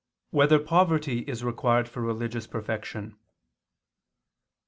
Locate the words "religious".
2.01-2.47